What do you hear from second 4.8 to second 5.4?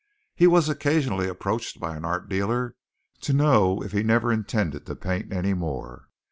to paint